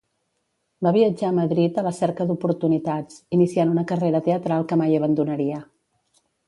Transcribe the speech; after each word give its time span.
Va 0.85 0.93
viatjar 0.95 1.29
a 1.31 1.35
Madrid 1.39 1.77
a 1.81 1.83
la 1.89 1.93
cerca 1.99 2.27
d'oportunitats, 2.31 3.21
iniciant 3.39 3.77
una 3.77 3.85
carrera 3.93 4.27
teatral 4.31 4.71
que 4.73 4.83
mai 4.85 5.03
abandonaria. 5.03 5.67